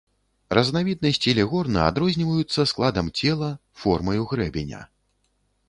[0.57, 3.51] Разнавіднасці легорна адрозніваюцца складам цела,
[3.85, 4.81] формаю грэбеня.